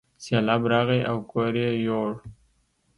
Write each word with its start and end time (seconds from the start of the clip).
سیلاب 0.23 0.63
راغی 0.71 1.01
او 1.09 1.17
کور 1.31 1.53
یې 1.63 1.69
یووړ. 1.85 2.11